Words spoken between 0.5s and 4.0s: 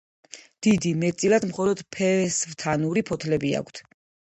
დიდი, მეტწილად მხოლოდ ფესვთანური ფოთლები აქვთ.